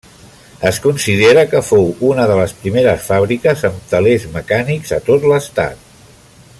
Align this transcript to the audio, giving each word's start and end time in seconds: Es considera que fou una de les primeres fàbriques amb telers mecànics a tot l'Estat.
Es 0.69 0.77
considera 0.85 1.43
que 1.51 1.59
fou 1.67 1.85
una 2.11 2.25
de 2.31 2.37
les 2.39 2.55
primeres 2.63 3.05
fàbriques 3.11 3.65
amb 3.71 3.85
telers 3.93 4.27
mecànics 4.39 4.95
a 4.99 4.99
tot 5.11 5.29
l'Estat. 5.33 5.87